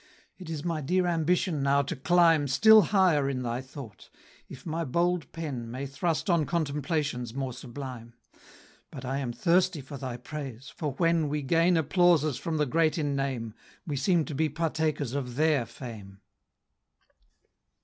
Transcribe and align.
It 0.39 0.49
is 0.49 0.65
my 0.65 0.81
dear 0.81 1.05
ambition 1.05 1.61
now 1.61 1.83
to 1.83 1.95
climb 1.95 2.47
Still 2.47 2.81
higher 2.81 3.29
in 3.29 3.43
thy 3.43 3.61
thought, 3.61 4.09
if 4.49 4.65
my 4.65 4.83
bold 4.83 5.31
pen 5.31 5.69
May 5.69 5.85
thrust 5.85 6.27
on 6.27 6.47
contemplations 6.47 7.35
more 7.35 7.53
sublime. 7.53 8.15
But 8.89 9.05
I 9.05 9.19
am 9.19 9.31
thirsty 9.31 9.79
for 9.79 9.97
thy 9.97 10.17
praise, 10.17 10.69
for 10.75 10.93
when 10.93 11.29
We 11.29 11.43
gain 11.43 11.77
applauses 11.77 12.39
from 12.39 12.57
the 12.57 12.65
great 12.65 12.97
in 12.97 13.15
name, 13.15 13.53
We 13.85 13.95
seem 13.95 14.25
to 14.25 14.33
be 14.33 14.49
partakers 14.49 15.13
of 15.13 15.35
their 15.35 15.67
fame. 15.67 16.19